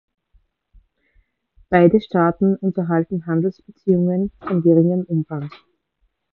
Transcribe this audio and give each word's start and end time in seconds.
Beide 1.69 2.01
Staaten 2.01 2.55
unterhalten 2.55 3.27
Handelsbeziehungen 3.27 4.31
von 4.39 4.63
geringem 4.63 5.03
Umfang. 5.05 5.51